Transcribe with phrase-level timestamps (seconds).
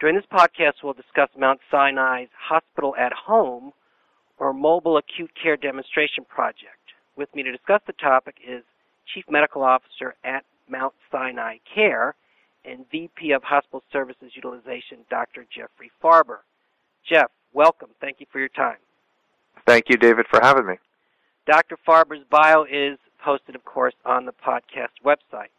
[0.00, 3.72] During this podcast, we'll discuss Mount Sinai's Hospital at Home
[4.38, 6.80] or Mobile Acute Care Demonstration Project.
[7.16, 8.62] With me to discuss the topic is
[9.12, 12.14] Chief Medical Officer at Mount Sinai Care
[12.64, 15.44] and VP of Hospital Services Utilization, Dr.
[15.54, 16.38] Jeffrey Farber.
[17.06, 17.90] Jeff, welcome.
[18.00, 18.78] Thank you for your time.
[19.66, 20.76] Thank you, David, for having me.
[21.46, 21.76] Dr.
[21.86, 25.50] Farber's bio is posted, of course, on the podcast website.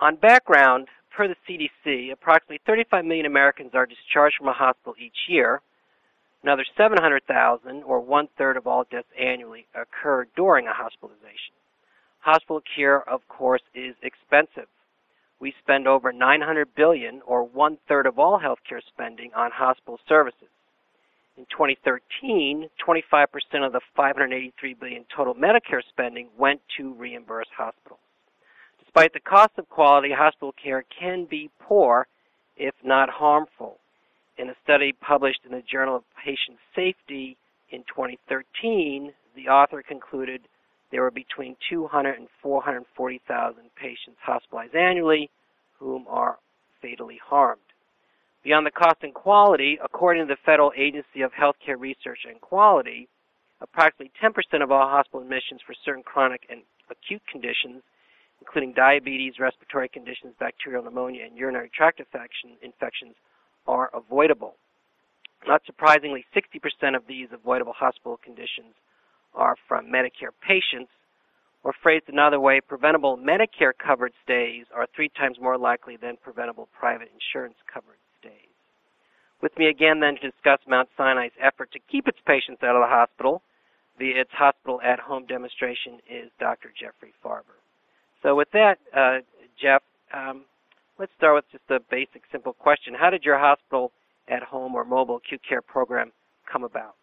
[0.00, 5.28] On background, per the CDC, approximately 35 million Americans are discharged from a hospital each
[5.28, 5.60] year.
[6.42, 11.54] Another 700,000, or one third of all deaths annually, occur during a hospitalization.
[12.20, 14.68] Hospital care, of course, is expensive.
[15.38, 20.48] We spend over 900 billion, or one third of all healthcare spending, on hospital services.
[21.36, 28.00] In 2013, 25% of the 583 billion total Medicare spending went to reimburse hospitals.
[28.94, 32.06] Despite the cost of quality, hospital care can be poor,
[32.58, 33.78] if not harmful.
[34.36, 37.38] In a study published in the Journal of Patient Safety
[37.70, 40.42] in 2013, the author concluded
[40.90, 45.30] there were between 200 and 440,000 patients hospitalized annually
[45.78, 46.36] whom are
[46.82, 47.62] fatally harmed.
[48.44, 53.08] Beyond the cost and quality, according to the Federal Agency of Healthcare Research and Quality,
[53.62, 57.82] approximately 10% of all hospital admissions for certain chronic and acute conditions
[58.42, 63.14] including diabetes, respiratory conditions, bacterial pneumonia, and urinary tract infection, infections,
[63.68, 64.56] are avoidable.
[65.46, 68.74] Not surprisingly, 60% of these avoidable hospital conditions
[69.34, 70.90] are from Medicare patients,
[71.62, 76.68] or phrased another way, preventable Medicare covered stays are three times more likely than preventable
[76.76, 78.50] private insurance covered stays.
[79.40, 82.82] With me again then to discuss Mount Sinai's effort to keep its patients out of
[82.82, 83.42] the hospital
[83.98, 86.72] via its hospital at home demonstration is Dr.
[86.74, 87.61] Jeffrey Farber.
[88.22, 89.18] So with that, uh,
[89.60, 89.82] Jeff,
[90.14, 90.42] um,
[90.98, 92.94] let's start with just a basic, simple question.
[92.94, 93.92] How did your hospital
[94.28, 96.12] at home or mobile acute care program
[96.50, 96.94] come about?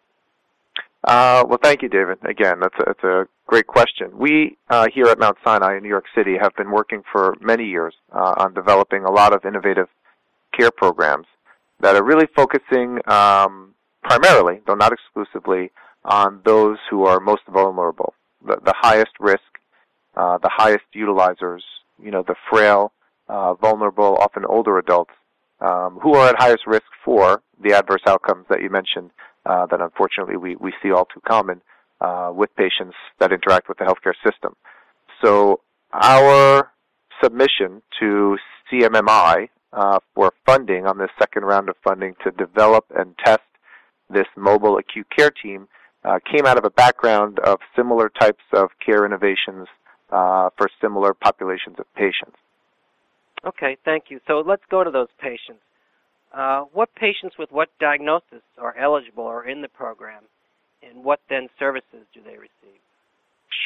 [1.04, 2.18] Uh, well, thank you, David.
[2.24, 4.10] Again, that's a, that's a great question.
[4.18, 7.64] We uh, here at Mount Sinai in New York City have been working for many
[7.64, 9.88] years uh, on developing a lot of innovative
[10.56, 11.26] care programs
[11.80, 15.70] that are really focusing um, primarily, though not exclusively,
[16.04, 18.12] on those who are most vulnerable,
[18.46, 19.42] the, the highest risk
[20.20, 21.62] uh, the highest utilizers,
[22.02, 22.92] you know, the frail,
[23.28, 25.14] uh, vulnerable, often older adults,
[25.60, 29.10] um, who are at highest risk for the adverse outcomes that you mentioned
[29.46, 31.62] uh, that unfortunately we, we see all too common
[32.02, 34.54] uh, with patients that interact with the healthcare system.
[35.24, 35.60] So
[35.92, 36.70] our
[37.22, 38.36] submission to
[38.70, 43.40] CMMI uh, for funding on this second round of funding to develop and test
[44.10, 45.66] this mobile acute care team
[46.04, 49.66] uh, came out of a background of similar types of care innovations
[50.10, 52.36] uh, for similar populations of patients.
[53.44, 54.20] Okay, thank you.
[54.26, 55.62] So let's go to those patients.
[56.32, 60.22] Uh, what patients with what diagnosis are eligible or in the program,
[60.82, 62.80] and what then services do they receive?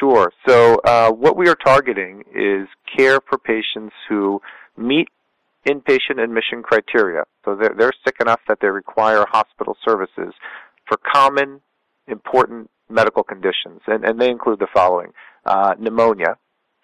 [0.01, 0.33] Sure.
[0.47, 4.41] So uh, what we are targeting is care for patients who
[4.77, 5.09] meet
[5.67, 7.25] inpatient admission criteria.
[7.45, 10.33] So they're, they're sick enough that they require hospital services
[10.87, 11.61] for common,
[12.07, 15.13] important medical conditions, and, and they include the following
[15.47, 16.37] uh, pneumonia,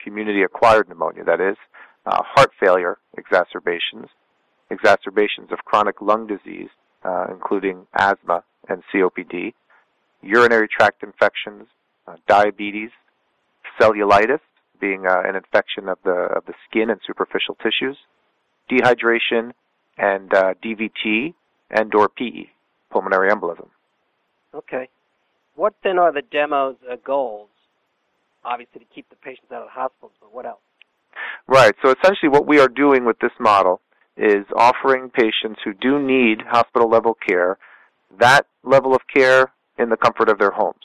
[0.03, 1.57] community acquired pneumonia, that is,
[2.07, 4.07] uh, heart failure exacerbations,
[4.71, 6.69] exacerbations of chronic lung disease,
[7.05, 9.53] uh, including asthma and COPD,
[10.23, 11.67] urinary tract infections,
[12.07, 12.91] uh, diabetes,
[13.81, 14.41] cellulitis,
[14.81, 17.99] being uh, an infection of the of the skin and superficial tissues,
[18.71, 19.53] dehydration,
[19.99, 21.35] and uh, DVT
[21.71, 22.49] and or PE,
[22.91, 23.69] pulmonary embolism.
[24.55, 24.89] Okay.
[25.55, 27.49] What then are the demo's uh, goals?
[28.45, 30.61] Obviously to keep the patients out of the hospitals, but what else?
[31.47, 31.75] Right.
[31.83, 33.81] So essentially what we are doing with this model
[34.17, 37.59] is offering patients who do need hospital level care
[38.19, 40.77] that level of care in the comfort of their homes.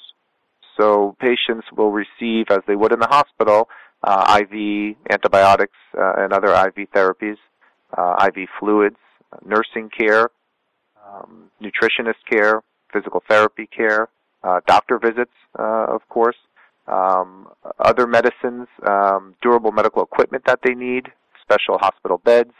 [0.77, 3.69] So patients will receive, as they would in the hospital,
[4.03, 7.37] uh, IV antibiotics uh, and other IV therapies,
[7.97, 8.97] uh, IV fluids,
[9.45, 10.29] nursing care,
[11.05, 12.61] um, nutritionist care,
[12.91, 14.09] physical therapy care,
[14.43, 16.35] uh, doctor visits, uh, of course,
[16.87, 17.47] um,
[17.79, 21.07] other medicines, um, durable medical equipment that they need,
[21.41, 22.51] special hospital beds,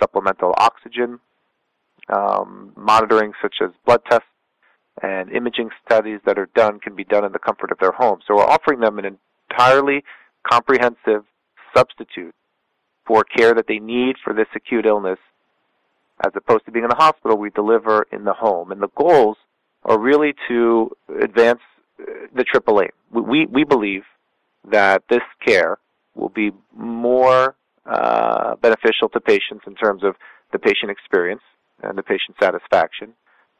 [0.00, 1.20] supplemental oxygen,
[2.08, 4.26] um, monitoring such as blood tests,
[5.02, 8.18] and imaging studies that are done can be done in the comfort of their home.
[8.26, 9.18] So we're offering them an
[9.50, 10.04] entirely
[10.50, 11.24] comprehensive
[11.74, 12.34] substitute
[13.06, 15.18] for care that they need for this acute illness
[16.24, 18.70] as opposed to being in the hospital, we deliver in the home.
[18.70, 19.36] And the goals
[19.84, 21.60] are really to advance
[22.34, 22.90] the Triple Aim.
[23.10, 24.02] We, we believe
[24.70, 25.78] that this care
[26.14, 27.54] will be more
[27.86, 30.14] uh, beneficial to patients in terms of
[30.52, 31.42] the patient experience
[31.82, 33.14] and the patient satisfaction.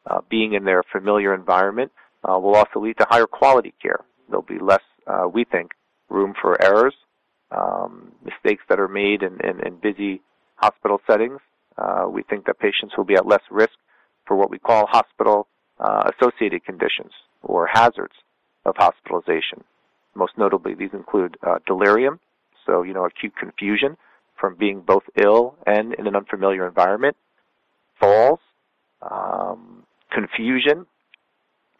[0.05, 1.91] Uh, being in their familiar environment
[2.23, 3.99] uh, will also lead to higher quality care.
[4.29, 5.71] There'll be less, uh, we think,
[6.09, 6.93] room for errors,
[7.51, 10.21] um, mistakes that are made in, in, in busy
[10.55, 11.39] hospital settings.
[11.77, 13.73] Uh, we think that patients will be at less risk
[14.25, 15.47] for what we call hospital
[15.79, 17.11] uh, associated conditions
[17.41, 18.13] or hazards
[18.65, 19.63] of hospitalization.
[20.15, 22.19] Most notably, these include uh, delirium,
[22.65, 23.97] so you know acute confusion
[24.39, 27.15] from being both ill and in an unfamiliar environment,
[27.99, 28.39] falls,
[29.01, 30.85] um, confusion,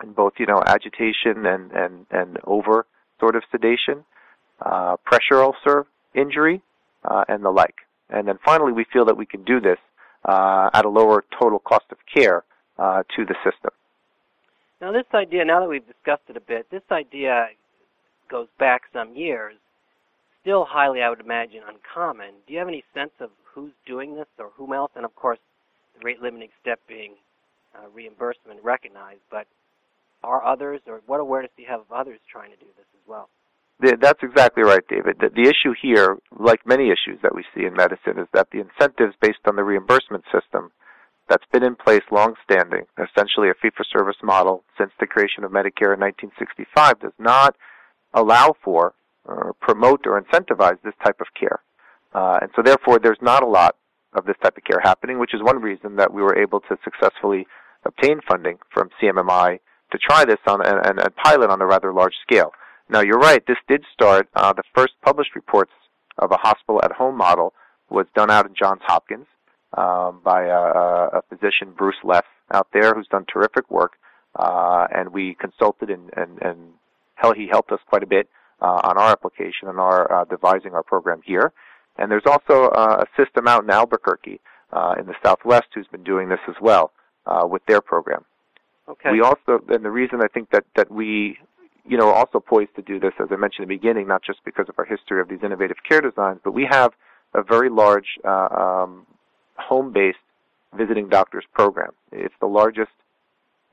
[0.02, 2.86] and both you know agitation and and and over
[3.20, 4.04] sort of sedation,
[4.62, 5.86] uh, pressure ulcer
[6.16, 6.62] injury,
[7.06, 7.76] uh, and the like.
[8.10, 9.78] And then finally, we feel that we can do this
[10.26, 12.44] uh, at a lower total cost of care
[12.78, 13.72] uh, to the system.
[14.84, 17.48] Now, this idea, now that we've discussed it a bit, this idea
[18.30, 19.56] goes back some years,
[20.42, 22.34] still highly, I would imagine, uncommon.
[22.46, 24.92] Do you have any sense of who's doing this or whom else?
[24.98, 25.40] And of course,
[25.96, 27.14] the rate limiting step being
[27.74, 29.48] uh, reimbursement recognized, but
[30.22, 33.08] are others, or what awareness do you have of others trying to do this as
[33.08, 33.30] well?
[33.80, 35.16] That's exactly right, David.
[35.22, 38.60] The, the, issue here, like many issues that we see in medicine, is that the
[38.60, 40.74] incentives based on the reimbursement system
[41.34, 46.00] that's been in place long-standing, essentially a fee-for-service model since the creation of Medicare in
[46.00, 47.56] 1965, does not
[48.14, 48.94] allow for
[49.26, 51.60] or promote or incentivize this type of care.
[52.14, 53.78] Uh, and so therefore there's not a lot
[54.14, 56.78] of this type of care happening, which is one reason that we were able to
[56.84, 57.48] successfully
[57.84, 59.58] obtain funding from CMMI
[59.92, 62.52] to try this on and, and pilot on a rather large scale.
[62.90, 63.44] Now, you're right.
[63.48, 64.30] This did start.
[64.36, 65.72] Uh, the first published reports
[66.20, 67.54] of a hospital at home model
[67.90, 69.26] was done out in Johns Hopkins
[69.78, 73.94] um, by a, a physician, Bruce Leff, out there, who's done terrific work.
[74.36, 76.58] Uh, and we consulted and, and, and
[77.16, 78.28] hell, he helped us quite a bit
[78.62, 81.52] uh, on our application and our uh, devising our program here.
[81.98, 84.40] And there's also uh, a system out in Albuquerque
[84.72, 86.92] uh, in the Southwest who's been doing this as well
[87.28, 88.26] uh, with their program.
[88.90, 89.12] Okay.
[89.12, 91.38] We also, and the reason I think that, that we
[91.86, 94.24] you know, are also poised to do this, as I mentioned in the beginning, not
[94.24, 96.94] just because of our history of these innovative care designs, but we have
[97.34, 99.06] a very large uh, um,
[99.68, 100.18] home-based
[100.78, 101.92] visiting doctors program.
[102.12, 102.92] It's the largest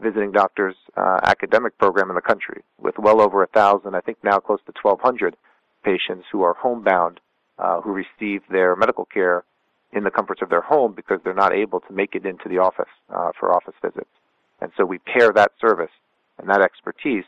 [0.01, 4.19] visiting doctors uh, academic program in the country, with well over a thousand, I think
[4.25, 5.37] now close to 1,200
[5.85, 7.21] patients who are homebound,
[7.59, 9.45] uh, who receive their medical care
[9.93, 12.59] in the comforts of their home because they're not able to make it into the
[12.59, 14.11] office uh, for office visits.
[14.61, 15.91] And so we pair that service
[16.39, 17.25] and that expertise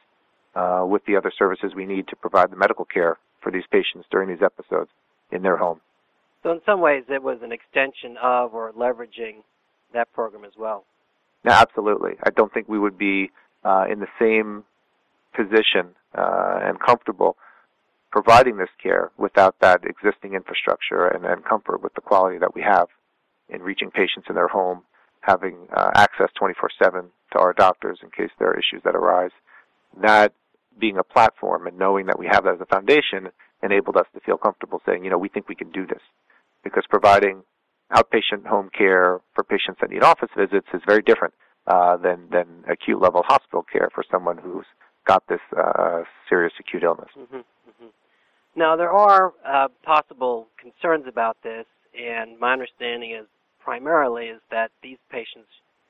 [0.54, 4.06] uh, with the other services we need to provide the medical care for these patients
[4.10, 4.90] during these episodes
[5.30, 5.80] in their home.
[6.42, 9.42] So, in some ways, it was an extension of or leveraging
[9.94, 10.84] that program as well.
[11.44, 12.12] Yeah, absolutely.
[12.22, 13.30] I don't think we would be
[13.64, 14.64] uh, in the same
[15.34, 17.36] position uh, and comfortable
[18.10, 22.60] providing this care without that existing infrastructure and, and, comfort with the quality that we
[22.60, 22.88] have
[23.48, 24.82] in reaching patients in their home,
[25.22, 29.30] having uh, access 24/7 to our doctors in case there are issues that arise.
[30.00, 30.34] That
[30.78, 33.28] being a platform and knowing that we have that as a foundation
[33.62, 36.02] enabled us to feel comfortable saying, you know, we think we can do this.
[36.64, 37.42] Because providing
[37.92, 41.34] outpatient home care for patients that need office visits is very different
[41.66, 44.66] uh, than, than acute level hospital care for someone who's
[45.06, 47.08] got this uh, serious acute illness.
[47.18, 47.86] Mm-hmm, mm-hmm.
[48.54, 51.66] Now, there are uh, possible concerns about this,
[51.98, 53.26] and my understanding is
[53.62, 55.48] primarily is that these patients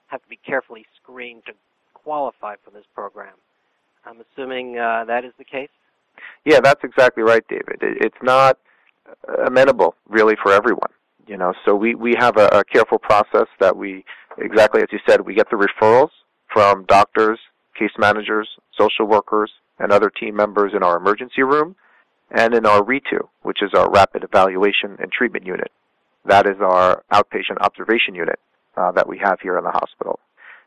[0.08, 1.52] have to be carefully screened to
[1.94, 3.34] qualify for this program.
[4.04, 5.70] I'm assuming uh, that is the case.
[6.44, 7.78] Yeah, that's exactly right, David.
[7.80, 8.58] It's not
[9.46, 10.90] amenable really for everyone.
[11.26, 14.04] You know, so we we have a, a careful process that we
[14.38, 16.10] exactly as you said we get the referrals
[16.52, 17.38] from doctors,
[17.78, 21.76] case managers, social workers, and other team members in our emergency room,
[22.30, 25.70] and in our RETU, which is our rapid evaluation and treatment unit.
[26.24, 28.38] That is our outpatient observation unit
[28.76, 30.18] uh, that we have here in the hospital.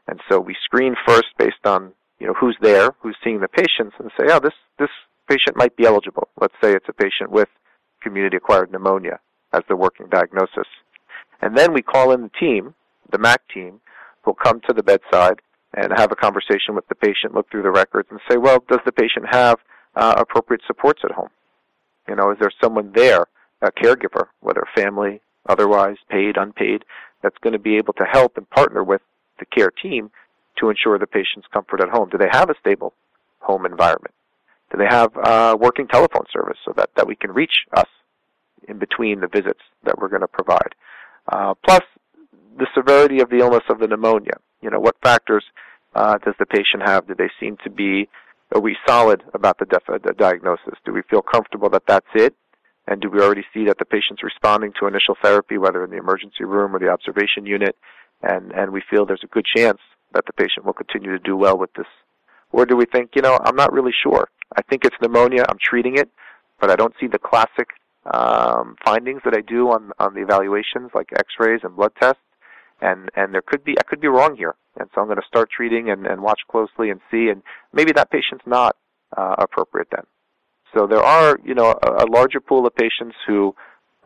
[0.08, 3.96] And so we screen first based on you know, who's there, who's seeing the patients,
[4.00, 4.90] and say, oh, this this
[5.28, 6.28] patient might be eligible.
[6.40, 7.50] Let's say it's a patient with
[8.06, 9.20] community-acquired pneumonia
[9.52, 10.70] as the working diagnosis.
[11.42, 12.76] And then we call in the team,
[13.12, 13.82] the MAC team,
[14.22, 15.40] who'll come to the bedside
[15.74, 18.80] and have a conversation with the patient, look through the records, and say, well, does
[18.86, 19.58] the patient have
[19.96, 21.30] uh, appropriate supports at home?
[22.08, 23.26] You know, is there someone there,
[23.62, 26.86] a caregiver, whether family, otherwise, paid, unpaid,
[27.24, 29.02] that's going to be able to help and partner with
[29.40, 30.12] the care team
[30.60, 32.10] to ensure the patient's comfort at home.
[32.10, 32.94] Do they have a stable
[33.40, 34.14] home environment?
[34.72, 37.90] Do they have uh, working telephone service so that, that we can reach us
[38.68, 40.76] in between the visits that we're going to provide?
[41.32, 41.82] Uh, plus,
[42.58, 44.38] the severity of the illness of the pneumonia.
[44.62, 45.44] You know, what factors
[45.94, 47.08] uh, does the patient have?
[47.08, 48.08] Do they seem to be,
[48.54, 50.76] are we solid about the, def- the diagnosis?
[50.86, 52.36] Do we feel comfortable that that's it?
[52.88, 55.98] And do we already see that the patient's responding to initial therapy, whether in the
[55.98, 57.76] emergency room or the observation unit?
[58.22, 59.80] And, and we feel there's a good chance
[60.14, 61.88] that the patient will continue to do well with this.
[62.52, 64.30] Or do we think, you know, I'm not really sure.
[64.56, 65.46] I think it's pneumonia.
[65.50, 66.10] I'm treating it,
[66.62, 67.70] but I don't see the classic
[68.14, 72.22] um, findings that I do on on the evaluations, like X-rays and blood tests.
[72.82, 75.28] And and there could be I could be wrong here, and so I'm going to
[75.28, 78.76] start treating and, and watch closely and see, and maybe that patient's not
[79.16, 80.04] uh, appropriate then.
[80.76, 83.56] So there are, you know, a, a larger pool of patients who,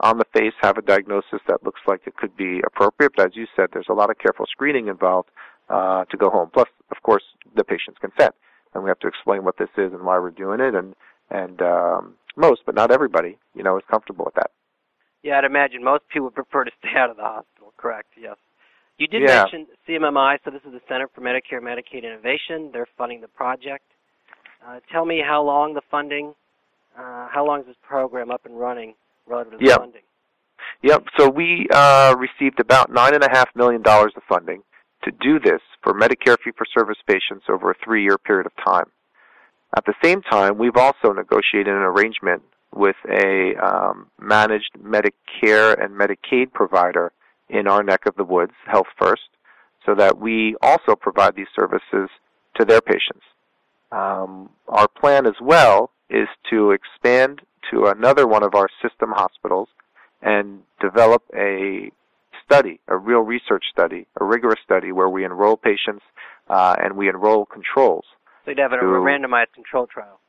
[0.02, 3.14] on the face, have a diagnosis that looks like it could be appropriate.
[3.18, 5.30] But as you said, there's a lot of careful screening involved
[5.68, 6.52] uh, to go home.
[6.54, 7.24] Plus, of course,
[7.56, 8.36] the patient's consent,
[8.76, 10.76] and we have to explain what this is and why we're doing it.
[10.76, 10.94] And
[11.32, 14.52] and um, most, but not everybody, you know, is comfortable with that.
[15.24, 17.74] Yeah, I'd imagine most people prefer to stay out of the hospital.
[17.78, 18.10] Correct.
[18.20, 18.38] Yes.
[18.98, 19.44] You did Yeah.
[19.44, 22.70] mention CMMI, so this is the Center for Medicare and Medicaid Innovation.
[22.74, 23.86] They're funding the project.
[24.66, 26.36] Uh, tell me how long the funding,
[26.98, 28.96] uh, how long is this program up and running
[29.26, 29.78] relative to the Yeah.
[29.78, 30.02] funding?
[30.82, 31.04] Yep.
[31.18, 34.64] So we uh, received about nine and a half million dollars of funding
[35.04, 38.92] to do this for Medicare fee-for-service patients over a three-year period of time.
[39.76, 42.42] At the same time, we've also negotiated an arrangement
[42.74, 47.12] with a um, managed Medicare and Medicaid provider
[47.50, 49.30] in our neck of the woods, Health First,
[49.86, 52.10] so that we also provide these services
[52.58, 53.24] to their patients.
[53.92, 59.70] Um, our plan as well is to expand to another one of our system hospitals
[60.22, 61.92] and develop a
[62.46, 66.04] study, a real research study, a rigorous study where we enroll patients
[66.50, 68.06] uh, and we enroll controls.
[68.46, 70.20] So you'd have a, a To- randomized control trial.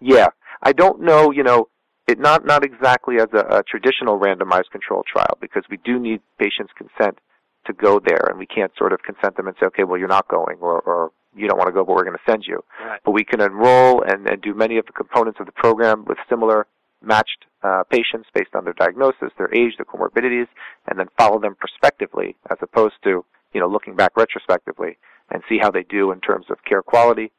[0.00, 0.28] Yeah,
[0.62, 1.68] I don't know, you know,
[2.06, 6.20] it not not exactly as a, a traditional randomized control trial because we do need
[6.38, 7.18] patients' consent
[7.66, 10.08] to go there, and we can't sort of consent them and say, okay, well, you're
[10.08, 12.64] not going, or, or you don't want to go, but we're going to send you.
[12.82, 13.00] Right.
[13.04, 16.16] But we can enroll and, and do many of the components of the program with
[16.28, 16.66] similar
[17.02, 20.46] matched uh, patients based on their diagnosis, their age, their comorbidities,
[20.88, 24.96] and then follow them prospectively as opposed to you know looking back retrospectively
[25.30, 27.30] and see how they do in terms of care quality,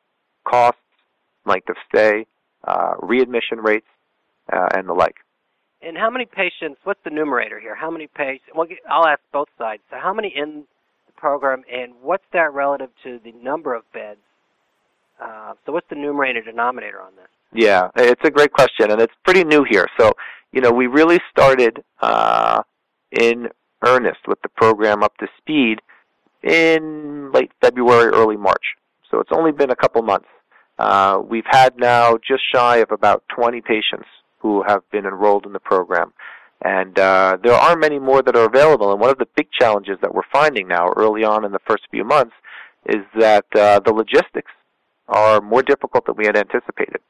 [0.50, 0.82] costs,
[1.46, 2.26] length of stay,
[2.66, 3.88] uh, readmission rates,
[4.52, 5.16] uh, and the like.
[5.82, 6.80] And how many patients?
[6.84, 7.76] What's the numerator here?
[7.76, 8.52] How many patients?
[8.54, 9.82] Well, I'll ask both sides.
[9.90, 10.64] So, how many in
[11.08, 14.20] the program, and what's that relative to the number of beds?
[15.22, 17.28] Uh, so, what's the numerator denominator on this?
[17.54, 19.88] Yeah, it's a great question, and it's pretty new here.
[19.98, 20.12] So,
[20.52, 22.62] you know, we really started uh,
[23.12, 23.48] in
[23.86, 25.80] earnest with the program up to speed
[26.44, 28.64] in late February, early March.
[29.10, 30.28] So it's only been a couple months.
[30.80, 34.08] Uh, we've had now just shy of about 20 patients
[34.40, 36.14] who have been enrolled in the program.
[36.64, 38.92] And uh, there are many more that are available.
[38.92, 41.84] And one of the big challenges that we're finding now, early on in the first
[41.92, 42.34] few months,
[42.86, 44.52] is that uh, the logistics
[45.10, 47.02] are more difficult than we had anticipated.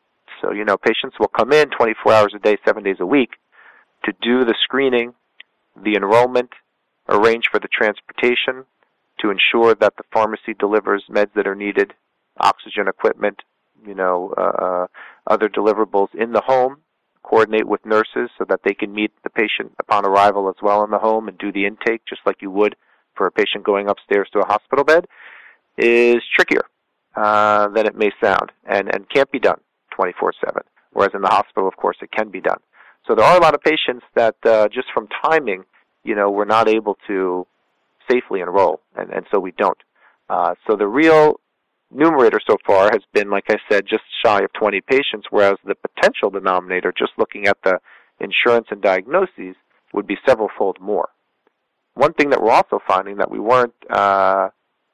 [0.41, 3.31] So, you know, patients will come in 24 hours a day, seven days a week
[4.05, 5.13] to do the screening,
[5.83, 6.49] the enrollment,
[7.09, 8.65] arrange for the transportation,
[9.19, 11.93] to ensure that the pharmacy delivers meds that are needed,
[12.39, 13.41] oxygen equipment,
[13.85, 14.87] you know, uh,
[15.27, 16.77] other deliverables in the home,
[17.23, 20.91] coordinate with nurses so that they can meet the patient upon arrival as well in
[20.91, 22.75] the home and do the intake just like you would
[23.15, 25.05] for a patient going upstairs to a hospital bed,
[25.77, 26.63] is trickier
[27.15, 29.59] uh, than it may sound and, and can't be done
[29.95, 30.61] 24 7.
[30.93, 32.59] Whereas in the hospital, of course, it can be done.
[33.07, 35.65] So there are a lot of patients that uh, just from timing,
[36.03, 37.45] you know, we're not able to
[38.09, 39.77] safely enroll, and, and so we don't.
[40.29, 41.39] Uh, so the real
[41.91, 45.75] numerator so far has been, like I said, just shy of 20 patients, whereas the
[45.75, 47.79] potential denominator, just looking at the
[48.19, 49.55] insurance and diagnoses,
[49.93, 51.09] would be several fold more.
[51.95, 54.49] One thing that we're also finding that we weren't uh,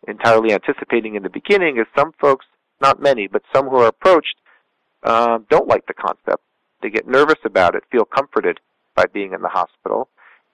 [0.07, 2.45] entirely anticipating in the beginning is some folks,
[2.81, 4.35] not many, but some who are approached,
[5.03, 6.43] uh, don't like the concept.
[6.81, 8.59] They get nervous about it, feel comforted
[8.95, 10.09] by being in the hospital,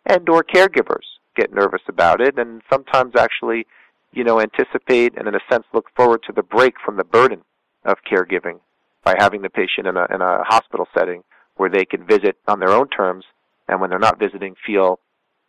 [0.05, 1.05] and or caregivers
[1.35, 3.65] get nervous about it, and sometimes actually,
[4.13, 7.41] you know, anticipate and in a sense look forward to the break from the burden
[7.85, 8.59] of caregiving
[9.03, 11.23] by having the patient in a in a hospital setting
[11.55, 13.25] where they can visit on their own terms,
[13.67, 14.99] and when they're not visiting, feel,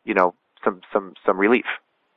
[0.04, 1.66] you know, some some some relief,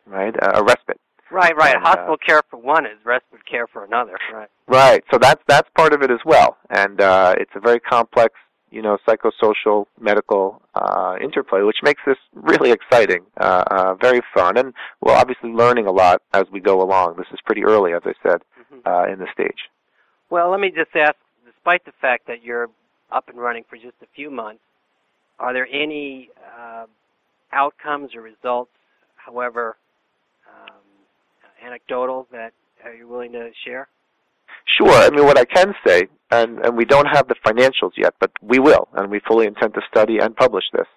[0.05, 0.99] right, a, a respite.
[1.31, 1.75] Right, right.
[1.75, 4.17] And, uh, Hospital care for one is respite care for another.
[4.31, 4.49] Right.
[4.67, 5.03] Right.
[5.11, 8.35] So that's that's part of it as well, and uh, it's a very complex
[8.71, 14.57] you know, psychosocial, medical uh, interplay, which makes this really exciting, uh, uh, very fun,
[14.57, 17.15] and we're obviously learning a lot as we go along.
[17.17, 18.87] This is pretty early, as I said, mm-hmm.
[18.87, 19.69] uh, in the stage.
[20.29, 22.69] Well, let me just ask, despite the fact that you're
[23.11, 24.61] up and running for just a few months,
[25.39, 26.29] are there any
[26.59, 26.85] uh,
[27.51, 28.71] outcomes or results,
[29.15, 29.75] however
[30.49, 30.75] um,
[31.63, 32.53] anecdotal, that
[32.83, 33.87] are you willing to share?
[34.65, 34.89] Sure.
[34.89, 38.31] I mean, what I can say, and, and we don't have the financials yet, but
[38.41, 40.87] we will, and we fully intend to study and publish this,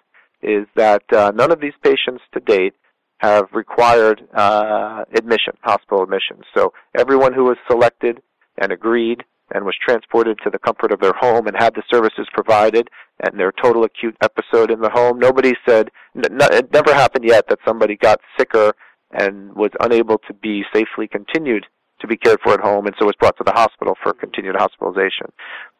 [0.41, 2.73] is that uh, none of these patients to date
[3.19, 6.37] have required uh, admission, hospital admission.
[6.55, 8.21] So everyone who was selected
[8.57, 9.23] and agreed
[9.53, 12.87] and was transported to the comfort of their home and had the services provided
[13.23, 17.47] and their total acute episode in the home, nobody said, n- it never happened yet
[17.49, 18.73] that somebody got sicker
[19.11, 21.65] and was unable to be safely continued
[21.99, 24.55] to be cared for at home and so was brought to the hospital for continued
[24.57, 25.31] hospitalization.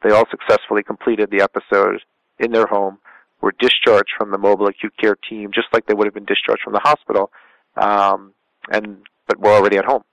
[0.04, 2.02] They all successfully completed the episode
[2.40, 3.00] in their home,
[3.42, 6.62] were discharged from the mobile acute care team just like they would have been discharged
[6.64, 7.32] from the hospital,
[7.78, 8.34] um,
[8.72, 8.98] and
[9.28, 10.04] but were already at home.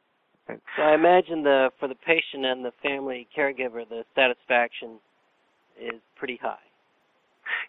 [0.49, 4.99] So I imagine the for the patient and the family caregiver, the satisfaction
[5.81, 6.59] is pretty high.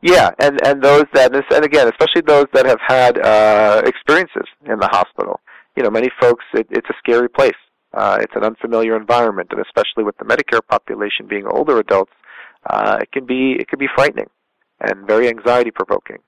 [0.01, 4.79] Yeah, and and those that and again, especially those that have had uh, experiences in
[4.79, 5.39] the hospital.
[5.75, 7.51] You know, many folks, it, it's a scary place.
[7.97, 12.11] Uh, it's an unfamiliar environment, and especially with the Medicare population being older adults,
[12.69, 14.29] uh, it can be it can be frightening
[14.79, 16.19] and very anxiety provoking.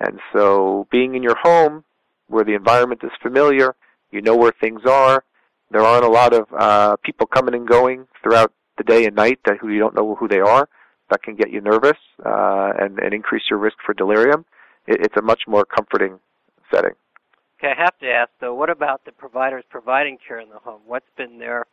[0.00, 1.84] And so, being in your home
[2.26, 3.76] where the environment is familiar,
[4.10, 5.22] you know where things are.
[5.70, 9.38] There aren't a lot of uh, people coming and going throughout the day and night
[9.44, 10.68] that who you don't know who they are.
[11.10, 14.44] That can get you nervous uh, and, and increase your risk for delirium.
[14.88, 16.18] It, it's a much more comforting
[16.74, 16.94] setting.
[17.62, 20.80] I have to ask though, what about the providers providing care in the home?
[20.86, 21.66] What's been their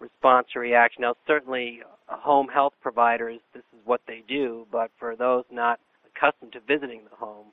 [0.00, 1.02] response or reaction?
[1.02, 6.52] Now, certainly, home health providers, this is what they do, but for those not accustomed
[6.52, 7.46] to visiting the home,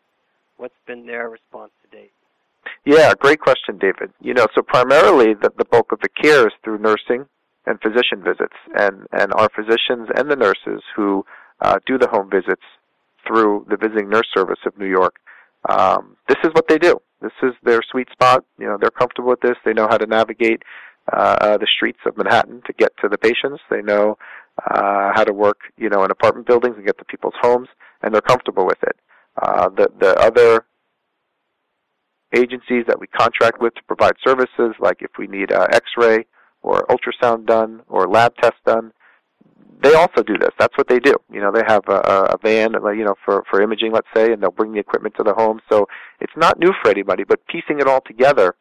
[0.57, 2.11] what's been their response to date?
[2.85, 4.11] Yeah, great question, David.
[4.21, 7.25] You know, so primarily the, the bulk of the care is through nursing
[7.65, 11.25] and physician visits, and and our physicians and the nurses who
[11.61, 12.63] uh, do the home visits
[13.27, 15.15] through the visiting nurse service of New York.
[15.67, 16.99] Um, this is what they do.
[17.21, 18.45] This is their sweet spot.
[18.57, 19.57] You know, they're comfortable with this.
[19.65, 20.63] They know how to navigate
[21.11, 23.61] uh, the streets of Manhattan to get to the patients.
[23.69, 24.17] They know
[24.71, 27.67] uh, how to work, you know, in apartment buildings and get to people's homes,
[28.01, 28.95] and they're comfortable with it.
[29.41, 30.65] Uh, the the other
[32.35, 36.25] agencies that we contract with to provide services, like if we need uh, X-ray
[36.61, 38.91] or ultrasound done or lab tests done,
[39.81, 40.51] they also do this.
[40.59, 41.15] That's what they do.
[41.31, 44.41] You know, they have a, a van, you know, for for imaging, let's say, and
[44.41, 45.61] they'll bring the equipment to the home.
[45.69, 45.87] So
[46.19, 48.55] it's not new for anybody, but piecing it all together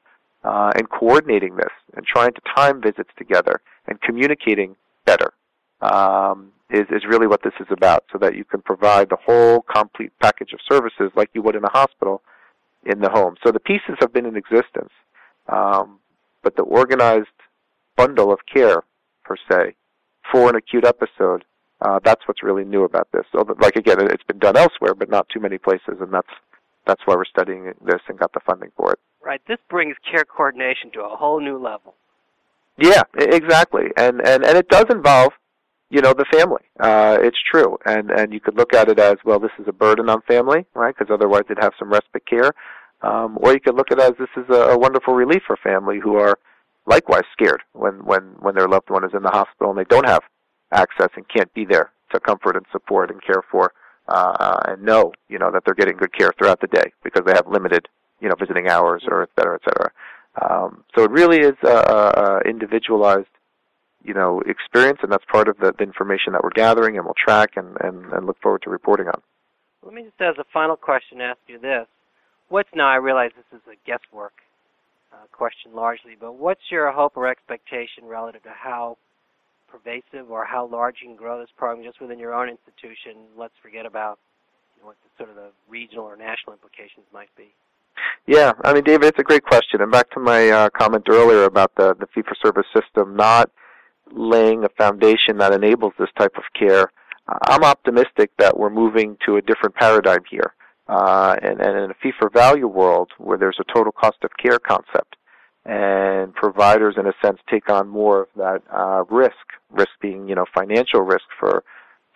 [0.45, 5.33] uh, and coordinating this and trying to time visits together and communicating better
[5.81, 8.05] um, is is really what this is about.
[8.13, 11.65] So that you can provide the whole complete package of services like you would in
[11.65, 12.23] a hospital
[12.85, 13.35] in the home.
[13.45, 14.93] So the pieces have been in existence,
[15.49, 15.99] um,
[16.43, 17.27] but the organized
[17.97, 18.85] bundle of care
[19.25, 19.75] per se
[20.33, 21.45] for an acute episode.
[21.81, 23.25] Uh, that's what's really new about this.
[23.33, 26.29] So, like again, it's been done elsewhere, but not too many places, and that's
[26.87, 28.99] that's why we're studying this and got the funding for it.
[29.23, 29.41] Right.
[29.47, 31.95] This brings care coordination to a whole new level.
[32.79, 35.33] Yeah, exactly, and and and it does involve,
[35.91, 36.63] you know, the family.
[36.81, 39.39] Uh, it's true, and and you could look at it as well.
[39.39, 40.95] This is a burden on family, right?
[40.97, 42.53] Because otherwise they'd have some respite care,
[43.03, 45.57] um, or you could look at it as this is a, a wonderful relief for
[45.57, 46.39] family who are
[46.89, 50.09] likewise scared when when when their loved one is in the hospital and they don't
[50.09, 50.23] have
[50.73, 53.73] access and can't be there to comfort and support and care for
[54.09, 57.33] uh, and know you know that they're getting good care throughout the day because they
[57.33, 57.89] have limited
[58.21, 59.91] you know visiting hours or et cetera et cetera.
[60.41, 63.29] Um, so it really is a, a individualized
[64.05, 67.15] you know experience, and that's part of the, the information that we're gathering and we'll
[67.15, 69.21] track and, and, and look forward to reporting on.
[69.85, 71.87] Let me just, as a final question, ask you this:
[72.49, 72.89] What's now?
[72.89, 74.35] I realize this is a guesswork
[75.13, 78.99] uh, question largely, but what's your hope or expectation relative to how
[79.69, 83.27] pervasive or how large you can grow this program just within your own institution?
[83.37, 84.19] Let's forget about
[84.77, 87.55] you know, what the, sort of the regional or national implications might be.
[88.27, 89.81] Yeah, I mean, David, it's a great question.
[89.81, 93.51] And back to my uh, comment earlier about the, the fee-for-service system not
[94.13, 96.91] laying a foundation that enables this type of care,
[97.47, 100.55] I'm optimistic that we're moving to a different paradigm here.
[100.89, 105.17] Uh, and, and in a fee-for-value world where there's a total cost of care concept,
[105.67, 109.35] and providers, in a sense, take on more of that uh, risk.
[109.71, 111.63] Risk being, you know, financial risk for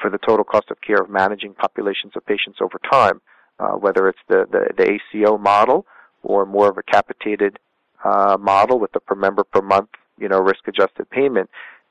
[0.00, 3.20] for the total cost of care of managing populations of patients over time,
[3.60, 5.86] uh, whether it's the, the, the ACO model
[6.24, 7.58] or more of a capitated
[8.04, 11.48] uh, model with a per member per month, you know, risk adjusted payment.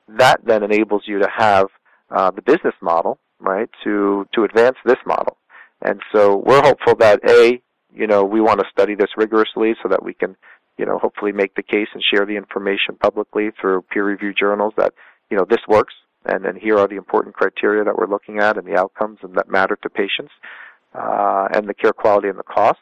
[0.08, 1.68] That then enables you to have
[2.10, 5.36] uh, the business model right, to to advance this model.
[5.84, 7.60] And so we're hopeful that a,
[7.94, 10.36] you know, we want to study this rigorously so that we can,
[10.78, 14.94] you know, hopefully make the case and share the information publicly through peer-reviewed journals that,
[15.30, 18.56] you know, this works, and then here are the important criteria that we're looking at
[18.56, 20.32] and the outcomes and that matter to patients,
[20.94, 22.78] uh, and the care quality and the cost.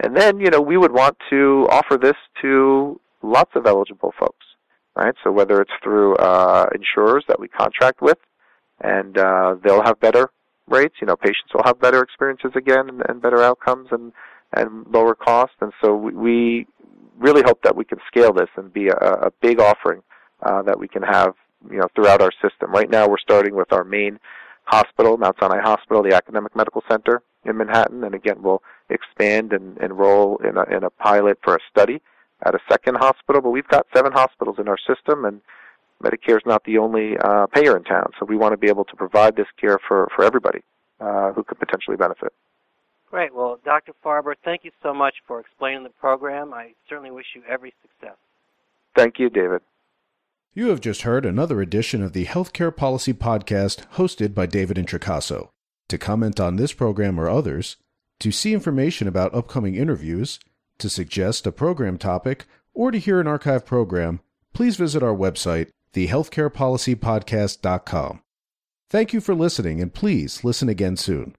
[0.00, 4.44] And then, you know, we would want to offer this to lots of eligible folks,
[4.96, 5.14] right?
[5.22, 8.18] So whether it's through uh, insurers that we contract with,
[8.80, 10.30] and uh, they'll have better
[10.72, 14.12] rates, you know, patients will have better experiences again and, and better outcomes and
[14.54, 15.56] and lower costs.
[15.60, 16.66] And so we, we
[17.18, 18.96] really hope that we can scale this and be a,
[19.28, 20.02] a big offering
[20.42, 21.34] uh, that we can have,
[21.70, 22.70] you know, throughout our system.
[22.70, 24.18] Right now, we're starting with our main
[24.64, 29.76] hospital, Mount Sinai Hospital, the Academic Medical Center in Manhattan, and again, we'll expand and
[29.78, 32.00] enroll in a, in a pilot for a study
[32.44, 33.40] at a second hospital.
[33.40, 35.40] But we've got seven hospitals in our system, and
[36.02, 38.84] Medicare is not the only uh, payer in town, so we want to be able
[38.84, 40.60] to provide this care for, for everybody
[41.00, 42.32] uh, who could potentially benefit.
[43.10, 43.34] Great.
[43.34, 43.92] Well, Dr.
[44.04, 46.54] Farber, thank you so much for explaining the program.
[46.54, 48.16] I certainly wish you every success.
[48.96, 49.60] Thank you, David.
[50.54, 55.48] You have just heard another edition of the Healthcare Policy Podcast hosted by David Introcaso.
[55.88, 57.76] To comment on this program or others,
[58.20, 60.38] to see information about upcoming interviews,
[60.78, 64.20] to suggest a program topic, or to hear an archive program,
[64.52, 68.22] please visit our website, thehealthcarepolicypodcast.com.
[68.90, 71.34] Thank you for listening, and please listen again soon.